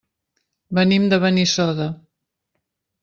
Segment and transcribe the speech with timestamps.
[0.77, 1.89] Venim de Benissoda.